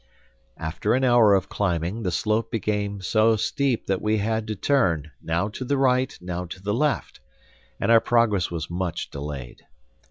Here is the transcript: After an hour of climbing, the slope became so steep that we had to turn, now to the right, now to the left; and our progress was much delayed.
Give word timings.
After 0.57 0.95
an 0.95 1.03
hour 1.03 1.35
of 1.35 1.47
climbing, 1.47 2.01
the 2.01 2.09
slope 2.11 2.49
became 2.49 3.01
so 3.01 3.35
steep 3.35 3.85
that 3.85 4.01
we 4.01 4.17
had 4.17 4.47
to 4.47 4.55
turn, 4.55 5.11
now 5.21 5.47
to 5.49 5.63
the 5.63 5.77
right, 5.77 6.17
now 6.19 6.45
to 6.45 6.59
the 6.59 6.73
left; 6.73 7.19
and 7.79 7.91
our 7.91 8.01
progress 8.01 8.49
was 8.49 8.67
much 8.67 9.11
delayed. 9.11 9.61